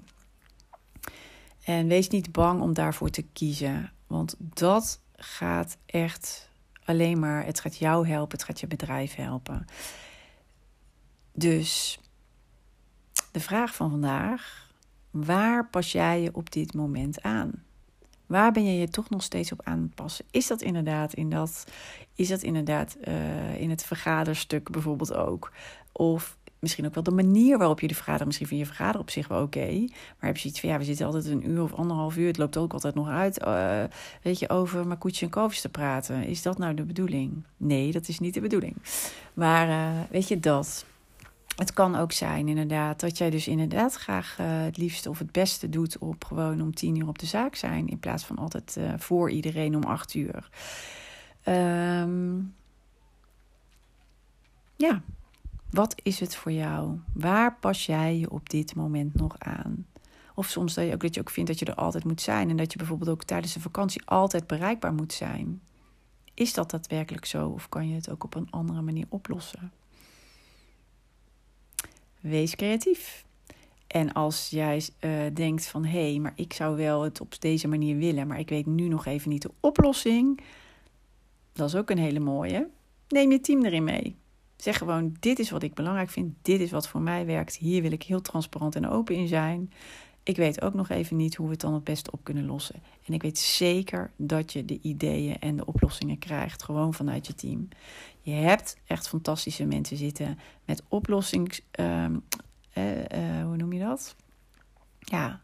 En 1.63 1.87
wees 1.87 2.07
niet 2.09 2.31
bang 2.31 2.61
om 2.61 2.73
daarvoor 2.73 3.09
te 3.09 3.21
kiezen, 3.21 3.91
want 4.07 4.35
dat 4.39 5.01
gaat 5.15 5.77
echt 5.85 6.49
alleen 6.83 7.19
maar, 7.19 7.45
het 7.45 7.59
gaat 7.59 7.77
jou 7.77 8.07
helpen, 8.07 8.37
het 8.37 8.47
gaat 8.47 8.59
je 8.59 8.67
bedrijf 8.67 9.15
helpen. 9.15 9.65
Dus 11.33 11.99
de 13.31 13.39
vraag 13.39 13.75
van 13.75 13.89
vandaag, 13.89 14.71
waar 15.11 15.69
pas 15.69 15.91
jij 15.91 16.21
je 16.21 16.35
op 16.35 16.51
dit 16.51 16.73
moment 16.73 17.21
aan? 17.21 17.63
Waar 18.33 18.51
ben 18.51 18.65
je 18.65 18.79
je 18.79 18.89
toch 18.89 19.09
nog 19.09 19.23
steeds 19.23 19.51
op 19.51 19.61
aan 19.63 19.91
passen? 19.95 20.25
Is 20.31 20.47
dat 20.47 20.61
inderdaad 20.61 21.13
in 21.13 21.29
dat, 21.29 21.65
is 22.15 22.27
dat 22.27 22.41
inderdaad 22.41 22.97
uh, 23.07 23.61
in 23.61 23.69
het 23.69 23.83
vergaderstuk 23.83 24.71
bijvoorbeeld 24.71 25.13
ook? 25.13 25.51
Of 25.91 26.37
misschien 26.59 26.85
ook 26.85 26.93
wel 26.93 27.03
de 27.03 27.11
manier 27.11 27.57
waarop 27.57 27.79
je 27.79 27.87
de 27.87 27.93
vergadering, 27.93 28.27
misschien 28.27 28.47
vind 28.47 28.59
je 28.59 28.65
vergaderen 28.65 29.01
op 29.01 29.09
zich 29.09 29.27
wel 29.27 29.41
oké. 29.41 29.85
maar 30.19 30.29
heb 30.29 30.37
je 30.37 30.49
iets 30.49 30.59
van, 30.59 30.69
ja, 30.69 30.77
we 30.77 30.83
zitten 30.83 31.05
altijd 31.05 31.25
een 31.25 31.49
uur 31.49 31.61
of 31.61 31.73
anderhalf 31.73 32.17
uur, 32.17 32.27
het 32.27 32.37
loopt 32.37 32.57
ook 32.57 32.73
altijd 32.73 32.95
nog 32.95 33.07
uit, 33.07 33.45
uh, 33.45 33.83
weet 34.21 34.39
je, 34.39 34.49
over 34.49 34.87
maar 34.87 34.97
en 35.19 35.29
kalfjes 35.29 35.61
te 35.61 35.69
praten. 35.69 36.23
Is 36.23 36.41
dat 36.41 36.57
nou 36.57 36.73
de 36.73 36.83
bedoeling? 36.83 37.43
Nee, 37.57 37.91
dat 37.91 38.07
is 38.07 38.19
niet 38.19 38.33
de 38.33 38.41
bedoeling. 38.41 38.75
Maar 39.33 39.67
uh, 39.67 40.01
weet 40.09 40.27
je 40.27 40.39
dat? 40.39 40.85
Het 41.55 41.73
kan 41.73 41.95
ook 41.95 42.11
zijn, 42.11 42.47
inderdaad, 42.47 42.99
dat 42.99 43.17
jij 43.17 43.29
dus 43.29 43.47
inderdaad 43.47 43.95
graag 43.95 44.37
uh, 44.39 44.45
het 44.47 44.77
liefste 44.77 45.09
of 45.09 45.19
het 45.19 45.31
beste 45.31 45.69
doet 45.69 45.97
op 45.97 46.25
gewoon 46.25 46.61
om 46.61 46.73
tien 46.73 46.95
uur 46.95 47.07
op 47.07 47.19
de 47.19 47.25
zaak 47.25 47.55
zijn, 47.55 47.87
in 47.87 47.99
plaats 47.99 48.25
van 48.25 48.37
altijd 48.37 48.77
voor 48.97 49.31
iedereen 49.31 49.75
om 49.75 49.83
acht 49.83 50.13
uur. 50.13 50.49
Um, 51.47 52.55
ja, 54.75 55.01
wat 55.69 55.95
is 56.03 56.19
het 56.19 56.35
voor 56.35 56.51
jou? 56.51 56.99
Waar 57.13 57.55
pas 57.59 57.85
jij 57.85 58.17
je 58.17 58.31
op 58.31 58.49
dit 58.49 58.75
moment 58.75 59.13
nog 59.13 59.39
aan? 59.39 59.85
Of 60.35 60.49
soms 60.49 60.73
dat 60.73 60.85
je 60.85 60.93
ook, 60.93 61.01
dat 61.01 61.13
je 61.13 61.19
ook 61.19 61.29
vindt 61.29 61.49
dat 61.49 61.59
je 61.59 61.65
er 61.65 61.75
altijd 61.75 62.03
moet 62.03 62.21
zijn 62.21 62.49
en 62.49 62.57
dat 62.57 62.71
je 62.71 62.77
bijvoorbeeld 62.77 63.09
ook 63.09 63.23
tijdens 63.23 63.53
de 63.53 63.59
vakantie 63.59 64.05
altijd 64.05 64.47
bereikbaar 64.47 64.93
moet 64.93 65.13
zijn. 65.13 65.61
Is 66.33 66.53
dat 66.53 66.71
daadwerkelijk 66.71 67.25
zo 67.25 67.47
of 67.47 67.69
kan 67.69 67.89
je 67.89 67.95
het 67.95 68.09
ook 68.09 68.23
op 68.23 68.35
een 68.35 68.51
andere 68.51 68.81
manier 68.81 69.05
oplossen? 69.09 69.71
Wees 72.23 72.55
creatief. 72.55 73.25
En 73.87 74.13
als 74.13 74.49
jij 74.49 74.81
uh, 74.99 75.11
denkt 75.33 75.67
van 75.67 75.85
hé, 75.85 76.09
hey, 76.09 76.19
maar 76.19 76.33
ik 76.35 76.53
zou 76.53 76.77
wel 76.77 77.01
het 77.01 77.21
op 77.21 77.41
deze 77.41 77.67
manier 77.67 77.97
willen, 77.97 78.27
maar 78.27 78.39
ik 78.39 78.49
weet 78.49 78.65
nu 78.65 78.87
nog 78.87 79.05
even 79.05 79.29
niet 79.29 79.41
de 79.41 79.51
oplossing. 79.59 80.39
Dat 81.53 81.67
is 81.67 81.75
ook 81.75 81.89
een 81.89 81.97
hele 81.97 82.19
mooie. 82.19 82.69
Neem 83.07 83.31
je 83.31 83.39
team 83.39 83.65
erin 83.65 83.83
mee. 83.83 84.15
Zeg 84.57 84.77
gewoon: 84.77 85.15
dit 85.19 85.39
is 85.39 85.49
wat 85.49 85.63
ik 85.63 85.73
belangrijk 85.73 86.09
vind, 86.09 86.33
dit 86.41 86.59
is 86.59 86.71
wat 86.71 86.87
voor 86.87 87.01
mij 87.01 87.25
werkt. 87.25 87.55
Hier 87.55 87.81
wil 87.81 87.91
ik 87.91 88.03
heel 88.03 88.21
transparant 88.21 88.75
en 88.75 88.89
open 88.89 89.15
in 89.15 89.27
zijn. 89.27 89.71
Ik 90.23 90.35
weet 90.35 90.61
ook 90.61 90.73
nog 90.73 90.89
even 90.89 91.15
niet 91.15 91.35
hoe 91.35 91.45
we 91.45 91.51
het 91.51 91.61
dan 91.61 91.73
het 91.73 91.83
beste 91.83 92.11
op 92.11 92.23
kunnen 92.23 92.45
lossen. 92.45 92.83
En 93.05 93.13
ik 93.13 93.21
weet 93.21 93.39
zeker 93.39 94.11
dat 94.15 94.53
je 94.53 94.65
de 94.65 94.79
ideeën 94.81 95.39
en 95.39 95.55
de 95.55 95.65
oplossingen 95.65 96.19
krijgt, 96.19 96.63
gewoon 96.63 96.93
vanuit 96.93 97.27
je 97.27 97.35
team. 97.35 97.67
Je 98.21 98.31
hebt 98.31 98.77
echt 98.87 99.07
fantastische 99.07 99.65
mensen 99.65 99.97
zitten 99.97 100.39
met 100.65 100.83
oplossings. 100.87 101.61
Uh, 101.79 102.05
uh, 102.73 103.43
hoe 103.43 103.57
noem 103.57 103.73
je 103.73 103.79
dat? 103.79 104.15
Ja, 104.99 105.41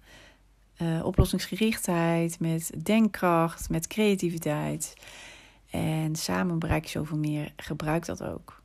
uh, 0.82 1.06
oplossingsgerichtheid, 1.06 2.40
met 2.40 2.72
denkkracht, 2.84 3.70
met 3.70 3.88
creativiteit. 3.88 4.94
En 5.70 6.16
samen 6.16 6.60
bereik 6.60 6.84
je 6.84 6.90
zoveel 6.90 7.18
meer. 7.18 7.54
Gebruik 7.56 8.06
dat 8.06 8.24
ook. 8.24 8.62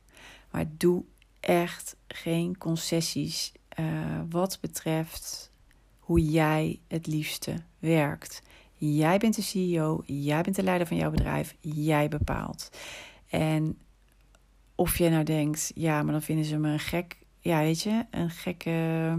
Maar 0.51 0.65
doe 0.77 1.03
echt 1.39 1.95
geen 2.07 2.57
concessies 2.57 3.51
wat 4.29 4.57
betreft 4.61 5.53
hoe 6.05 6.19
jij 6.19 6.79
het 6.87 7.07
liefste 7.07 7.55
werkt. 7.79 8.41
Jij 8.73 9.17
bent 9.17 9.35
de 9.35 9.41
CEO, 9.41 10.03
jij 10.05 10.41
bent 10.41 10.55
de 10.55 10.63
leider 10.63 10.87
van 10.87 10.97
jouw 10.97 11.11
bedrijf, 11.11 11.55
jij 11.61 12.07
bepaalt. 12.07 12.69
En 13.29 13.77
of 14.75 14.97
je 14.97 15.09
nou 15.09 15.23
denkt, 15.23 15.71
ja, 15.75 16.03
maar 16.03 16.11
dan 16.11 16.21
vinden 16.21 16.45
ze 16.45 16.57
me 16.57 16.69
een 16.69 16.79
gek, 16.79 17.17
ja, 17.39 17.59
weet 17.59 17.81
je, 17.81 18.05
een 18.11 18.29
gekke, 18.29 19.17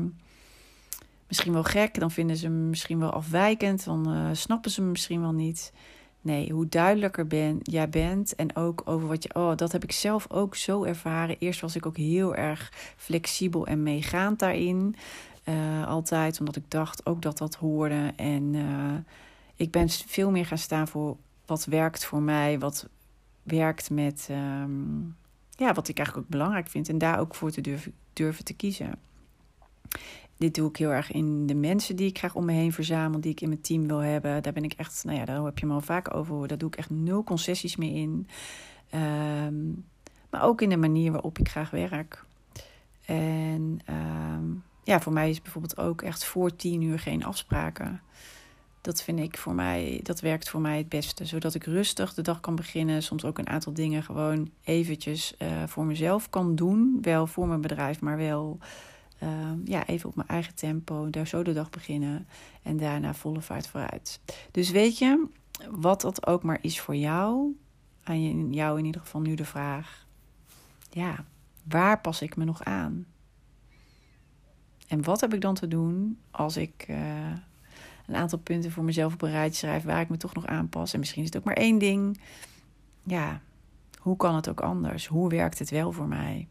misschien 1.29 1.53
wel 1.53 1.65
gek, 1.65 2.01
dan 2.01 2.11
vinden 2.11 2.37
ze 2.37 2.49
me 2.49 2.69
misschien 2.69 2.99
wel 2.99 3.11
afwijkend, 3.11 3.85
dan 3.85 4.13
uh, 4.13 4.29
snappen 4.33 4.71
ze 4.71 4.83
me 4.83 4.91
misschien 4.91 5.21
wel 5.21 5.33
niet. 5.33 5.73
Nee, 6.21 6.53
hoe 6.53 6.69
duidelijker 6.69 7.27
ben, 7.27 7.59
jij 7.63 7.89
bent 7.89 8.35
en 8.35 8.57
ook 8.57 8.83
over 8.85 9.09
wat 9.09 9.23
je. 9.23 9.35
Oh, 9.35 9.57
dat 9.57 9.73
heb 9.73 9.83
ik 9.83 9.93
zelf 9.93 10.31
ook 10.31 10.57
zo 10.57 10.85
ervaren. 10.85 11.37
Eerst 11.39 11.61
was 11.61 11.77
ik 11.77 11.87
ook 11.87 11.97
heel 11.97 12.35
erg 12.35 12.73
flexibel 12.97 13.67
en 13.67 13.83
meegaand 13.83 14.39
daarin. 14.39 14.97
Uh, 15.49 15.87
altijd, 15.87 16.39
omdat 16.39 16.57
ik 16.57 16.71
dacht 16.71 17.07
ook 17.07 17.23
dat 17.23 17.39
dat 17.39 17.55
hoorde. 17.55 18.13
En 18.17 18.55
uh, 18.55 18.95
ik 19.57 19.71
ben 19.71 19.89
veel 19.89 20.31
meer 20.31 20.47
gaan 20.47 20.59
staan 20.59 20.89
voor 20.89 21.17
wat 21.47 21.65
werkt 21.65 22.05
voor 22.05 22.23
mij, 22.23 22.59
wat 22.59 22.89
werkt 23.43 23.91
met. 23.91 24.29
Um, 24.31 25.17
ja, 25.57 25.73
wat 25.73 25.89
ik 25.89 25.97
eigenlijk 25.97 26.27
ook 26.27 26.33
belangrijk 26.33 26.69
vind. 26.69 26.89
En 26.89 26.99
daar 26.99 27.19
ook 27.19 27.35
voor 27.35 27.51
te 27.51 27.61
durven, 27.61 27.93
durven 28.13 28.45
te 28.45 28.55
kiezen 28.55 28.99
dit 30.37 30.55
doe 30.55 30.69
ik 30.69 30.77
heel 30.77 30.91
erg 30.91 31.13
in 31.13 31.47
de 31.47 31.55
mensen 31.55 31.97
die 31.97 32.09
ik 32.09 32.19
graag 32.19 32.35
om 32.35 32.45
me 32.45 32.53
heen 32.53 32.73
verzamel, 32.73 33.21
die 33.21 33.31
ik 33.31 33.41
in 33.41 33.49
mijn 33.49 33.61
team 33.61 33.87
wil 33.87 33.99
hebben. 33.99 34.43
Daar 34.43 34.53
ben 34.53 34.65
ik 34.65 34.73
echt, 34.73 35.05
nou 35.05 35.19
ja, 35.19 35.25
daar 35.25 35.45
heb 35.45 35.59
je 35.59 35.67
me 35.67 35.73
al 35.73 35.81
vaak 35.81 36.15
over. 36.15 36.49
Daar 36.49 36.59
doe 36.59 36.69
ik 36.69 36.77
echt 36.77 36.91
nul 36.91 37.25
concessies 37.25 37.77
meer 37.77 37.95
in. 37.95 38.29
Um, 38.95 39.85
maar 40.31 40.43
ook 40.43 40.61
in 40.61 40.69
de 40.69 40.77
manier 40.77 41.13
waarop 41.13 41.39
ik 41.39 41.49
graag 41.49 41.71
werk. 41.71 42.25
En 43.05 43.81
um, 43.91 44.63
ja, 44.87 45.01
voor 45.01 45.13
mij 45.13 45.31
is 45.31 45.43
bijvoorbeeld 45.43 45.79
ook 45.79 46.03
echt 46.03 46.25
voor 46.25 46.57
tien 46.57 46.83
uur 46.83 46.99
geen 46.99 47.25
afspraken. 47.25 48.01
Dat 48.81 49.03
vind 49.03 49.19
ik 49.19 49.39
voor 49.39 49.55
mij, 49.55 50.01
dat 50.03 50.21
werkt 50.21 50.49
voor 50.49 50.61
mij 50.61 50.77
het 50.77 50.89
beste. 50.89 51.25
Zodat 51.25 51.55
ik 51.55 51.65
rustig 51.65 52.15
de 52.15 52.23
dag 52.23 52.41
kan 52.41 52.55
beginnen. 52.55 53.03
Soms 53.03 53.25
ook 53.25 53.39
een 53.39 53.49
aantal 53.49 53.73
dingen 53.73 54.03
gewoon 54.03 54.51
eventjes 54.63 55.35
uh, 55.39 55.49
voor 55.67 55.85
mezelf 55.85 56.31
kan 56.31 56.55
doen. 56.55 56.99
Wel 57.01 57.27
voor 57.27 57.49
mijn 57.49 57.61
bedrijf, 57.61 58.01
maar 58.01 58.17
wel 58.17 58.59
uh, 59.23 59.31
ja, 59.65 59.87
even 59.87 60.09
op 60.09 60.17
mijn 60.17 60.29
eigen 60.29 60.55
tempo, 60.55 61.11
daar 61.11 61.27
zo 61.27 61.43
de 61.43 61.53
dag 61.53 61.71
beginnen 61.71 62.27
en 62.63 62.77
daarna 62.77 63.15
volle 63.15 63.41
vaart 63.41 63.69
vooruit. 63.69 64.21
Dus 64.51 64.71
weet 64.71 64.99
je, 64.99 65.27
wat 65.71 66.01
dat 66.01 66.27
ook 66.27 66.43
maar 66.43 66.59
is 66.61 66.81
voor 66.81 66.97
jou, 66.97 67.57
aan 68.03 68.53
jou 68.53 68.79
in 68.79 68.85
ieder 68.85 69.01
geval 69.01 69.21
nu 69.21 69.35
de 69.35 69.45
vraag: 69.45 70.07
ja, 70.91 71.25
waar 71.69 72.01
pas 72.01 72.23
ik 72.23 72.37
me 72.37 72.45
nog 72.45 72.65
aan? 72.65 73.07
En 74.87 75.03
wat 75.03 75.21
heb 75.21 75.35
ik 75.35 75.41
dan 75.41 75.55
te 75.55 75.69
doen 75.69 76.19
als 76.31 76.57
ik 76.57 76.87
uh, 76.91 76.97
een 78.07 78.15
aantal 78.15 78.39
punten 78.39 78.71
voor 78.71 78.85
mezelf 78.85 79.13
op 79.13 79.23
een 79.23 79.55
schrijf 79.55 79.85
waar 79.85 80.01
ik 80.01 80.09
me 80.09 80.17
toch 80.17 80.35
nog 80.35 80.47
aanpas? 80.47 80.93
En 80.93 80.99
misschien 80.99 81.23
is 81.23 81.29
het 81.29 81.37
ook 81.37 81.45
maar 81.45 81.57
één 81.57 81.79
ding. 81.79 82.21
Ja, 83.03 83.41
hoe 83.99 84.17
kan 84.17 84.35
het 84.35 84.49
ook 84.49 84.61
anders? 84.61 85.07
Hoe 85.07 85.29
werkt 85.29 85.59
het 85.59 85.71
wel 85.71 85.93
voor 85.93 86.09
mij? 86.09 86.49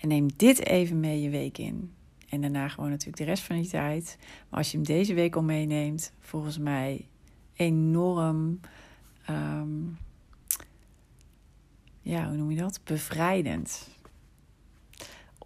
En 0.00 0.08
neem 0.08 0.28
dit 0.36 0.66
even 0.66 1.00
mee 1.00 1.22
je 1.22 1.30
week 1.30 1.58
in. 1.58 1.92
En 2.28 2.40
daarna 2.40 2.68
gewoon 2.68 2.90
natuurlijk 2.90 3.18
de 3.18 3.24
rest 3.24 3.42
van 3.42 3.58
je 3.58 3.68
tijd. 3.68 4.18
Maar 4.48 4.58
als 4.58 4.70
je 4.70 4.76
hem 4.76 4.86
deze 4.86 5.14
week 5.14 5.36
al 5.36 5.42
meeneemt, 5.42 6.12
volgens 6.20 6.58
mij 6.58 7.08
enorm. 7.54 8.60
Um, 9.30 9.98
ja, 12.00 12.28
hoe 12.28 12.36
noem 12.36 12.50
je 12.50 12.56
dat? 12.56 12.80
Bevrijdend. 12.84 13.88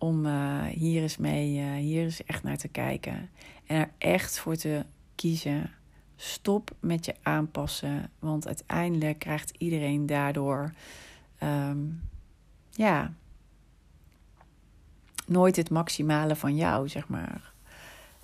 Om 0.01 0.27
uh, 0.27 0.65
hier 0.65 1.03
eens 1.03 1.17
mee, 1.17 1.59
uh, 1.59 1.73
hier 1.73 2.03
eens 2.03 2.25
echt 2.25 2.43
naar 2.43 2.57
te 2.57 2.69
kijken. 2.69 3.31
En 3.67 3.77
er 3.77 3.91
echt 3.99 4.39
voor 4.39 4.57
te 4.57 4.85
kiezen. 5.15 5.71
Stop 6.17 6.71
met 6.81 7.05
je 7.05 7.15
aanpassen, 7.23 8.11
want 8.19 8.47
uiteindelijk 8.47 9.19
krijgt 9.19 9.53
iedereen 9.59 10.07
daardoor 10.07 10.73
ehm, 11.39 11.79
ja, 12.71 13.13
nooit 15.27 15.57
het 15.57 15.71
maximale 15.71 16.37
van 16.37 16.57
jou, 16.57 16.89
zeg 16.89 17.09
maar. 17.09 17.53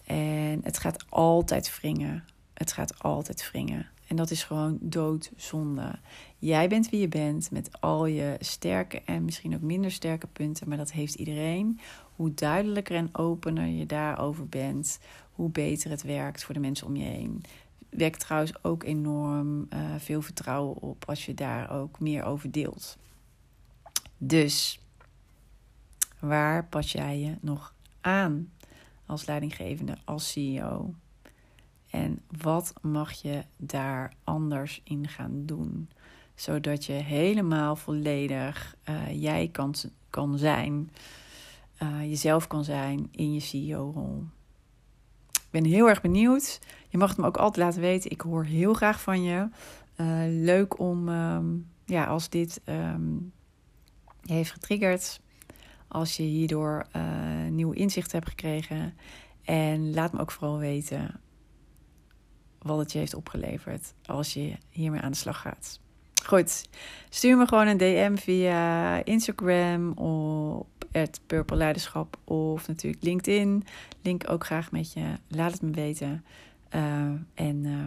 En 0.04 0.60
het 0.62 0.78
gaat 0.78 1.04
altijd 1.08 1.80
wringen. 1.80 2.24
Het 2.54 2.72
gaat 2.72 3.02
altijd 3.02 3.50
wringen. 3.50 3.86
En 4.06 4.16
dat 4.16 4.30
is 4.30 4.44
gewoon 4.44 4.78
doodzonde. 4.80 5.98
Jij 6.38 6.68
bent 6.68 6.90
wie 6.90 7.00
je 7.00 7.08
bent 7.08 7.50
met 7.50 7.80
al 7.80 8.06
je 8.06 8.36
sterke 8.40 9.00
en 9.00 9.24
misschien 9.24 9.54
ook 9.54 9.60
minder 9.60 9.90
sterke 9.90 10.26
punten, 10.26 10.68
maar 10.68 10.76
dat 10.76 10.92
heeft 10.92 11.14
iedereen. 11.14 11.80
Hoe 12.16 12.34
duidelijker 12.34 12.96
en 12.96 13.16
opener 13.16 13.66
je 13.66 13.86
daarover 13.86 14.48
bent, 14.48 14.98
hoe 15.32 15.50
beter 15.50 15.90
het 15.90 16.02
werkt 16.02 16.44
voor 16.44 16.54
de 16.54 16.60
mensen 16.60 16.86
om 16.86 16.96
je 16.96 17.04
heen. 17.04 17.44
Wekt 17.88 18.20
trouwens 18.20 18.64
ook 18.64 18.82
enorm 18.82 19.66
uh, 19.72 19.94
veel 19.98 20.22
vertrouwen 20.22 20.76
op 20.76 21.04
als 21.08 21.26
je 21.26 21.34
daar 21.34 21.70
ook 21.70 22.00
meer 22.00 22.24
over 22.24 22.50
deelt. 22.50 22.98
Dus 24.18 24.80
waar 26.18 26.66
pas 26.66 26.92
jij 26.92 27.18
je 27.18 27.36
nog 27.40 27.74
aan 28.00 28.52
als 29.06 29.26
leidinggevende, 29.26 29.96
als 30.04 30.32
CEO? 30.32 30.94
En 31.90 32.20
wat 32.40 32.72
mag 32.80 33.12
je 33.12 33.44
daar 33.56 34.12
anders 34.24 34.80
in 34.84 35.08
gaan 35.08 35.46
doen? 35.46 35.88
Zodat 36.34 36.84
je 36.84 36.92
helemaal 36.92 37.76
volledig 37.76 38.76
uh, 38.88 39.22
jij 39.22 39.48
kan, 39.52 39.74
kan 40.10 40.38
zijn, 40.38 40.90
uh, 41.82 42.02
jezelf 42.02 42.46
kan 42.46 42.64
zijn 42.64 43.08
in 43.10 43.32
je 43.32 43.40
CEO-rol. 43.40 44.24
Ik 45.32 45.62
ben 45.62 45.64
heel 45.64 45.88
erg 45.88 46.00
benieuwd. 46.00 46.60
Je 46.88 46.98
mag 46.98 47.08
het 47.08 47.18
me 47.18 47.26
ook 47.26 47.36
altijd 47.36 47.64
laten 47.66 47.80
weten. 47.80 48.10
Ik 48.10 48.20
hoor 48.20 48.44
heel 48.44 48.74
graag 48.74 49.00
van 49.00 49.22
je. 49.22 49.48
Uh, 49.96 50.22
leuk 50.28 50.78
om, 50.78 51.08
um, 51.08 51.68
ja, 51.84 52.04
als 52.04 52.28
dit 52.28 52.60
um, 52.64 53.32
je 54.22 54.32
heeft 54.32 54.52
getriggerd. 54.52 55.20
Als 55.88 56.16
je 56.16 56.22
hierdoor 56.22 56.86
nieuwe 57.50 57.76
inzichten 57.76 58.18
hebt 58.18 58.30
gekregen. 58.30 58.94
En 59.44 59.94
laat 59.94 60.12
me 60.12 60.20
ook 60.20 60.30
vooral 60.30 60.58
weten 60.58 61.20
wat 62.66 62.78
het 62.78 62.92
je 62.92 62.98
heeft 62.98 63.14
opgeleverd 63.14 63.94
als 64.06 64.32
je 64.32 64.52
hiermee 64.70 65.00
aan 65.00 65.10
de 65.10 65.16
slag 65.16 65.40
gaat. 65.40 65.80
Goed, 66.24 66.68
stuur 67.08 67.36
me 67.36 67.46
gewoon 67.46 67.66
een 67.66 67.76
DM 67.76 68.16
via 68.16 69.04
Instagram 69.04 69.92
op 69.92 70.66
het 70.90 71.20
Purple 71.26 71.56
Leiderschap 71.56 72.16
of 72.24 72.68
natuurlijk 72.68 73.02
LinkedIn. 73.02 73.64
Link 74.02 74.30
ook 74.30 74.44
graag 74.44 74.70
met 74.70 74.92
je. 74.92 75.04
Laat 75.28 75.52
het 75.52 75.62
me 75.62 75.70
weten. 75.70 76.24
Uh, 76.74 76.82
en 77.34 77.64
uh, 77.64 77.86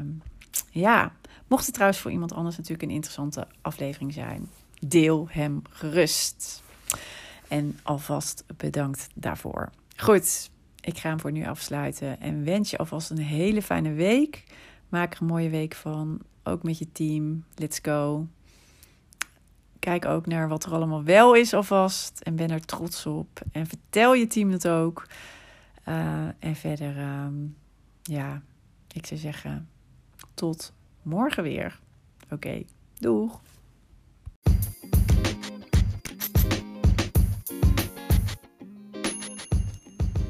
ja, 0.69 1.13
mocht 1.47 1.65
het 1.65 1.73
trouwens 1.73 2.01
voor 2.01 2.11
iemand 2.11 2.33
anders 2.33 2.57
natuurlijk 2.57 2.83
een 2.83 2.95
interessante 2.95 3.47
aflevering 3.61 4.13
zijn, 4.13 4.49
deel 4.87 5.27
hem 5.29 5.61
gerust. 5.69 6.63
En 7.47 7.79
alvast 7.83 8.43
bedankt 8.57 9.07
daarvoor. 9.15 9.69
Goed, 9.95 10.49
ik 10.89 10.97
ga 10.97 11.09
hem 11.09 11.19
voor 11.19 11.31
nu 11.31 11.45
afsluiten 11.45 12.19
en 12.19 12.43
wens 12.43 12.69
je 12.69 12.77
alvast 12.77 13.09
een 13.09 13.17
hele 13.17 13.61
fijne 13.61 13.93
week. 13.93 14.43
Maak 14.89 15.13
er 15.13 15.21
een 15.21 15.27
mooie 15.27 15.49
week 15.49 15.75
van. 15.75 16.19
Ook 16.43 16.63
met 16.63 16.77
je 16.77 16.91
team. 16.91 17.43
Let's 17.55 17.79
go. 17.81 18.27
Kijk 19.79 20.05
ook 20.05 20.25
naar 20.25 20.47
wat 20.47 20.65
er 20.65 20.73
allemaal 20.73 21.03
wel 21.03 21.35
is 21.35 21.53
alvast. 21.53 22.19
En 22.19 22.35
ben 22.35 22.49
er 22.49 22.65
trots 22.65 23.05
op. 23.05 23.41
En 23.51 23.67
vertel 23.67 24.13
je 24.13 24.27
team 24.27 24.51
het 24.51 24.67
ook. 24.67 25.07
Uh, 25.87 26.27
en 26.39 26.55
verder, 26.55 26.97
um, 26.97 27.55
ja, 28.03 28.41
ik 28.93 29.05
zou 29.05 29.19
zeggen, 29.19 29.69
tot 30.33 30.73
morgen 31.01 31.43
weer. 31.43 31.79
Oké, 32.29 32.63
doeg. 32.99 33.41